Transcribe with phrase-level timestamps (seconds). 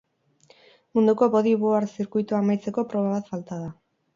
[0.99, 3.71] Munduko bordyboard zirkuitoa amaitzeko proba bat falta da.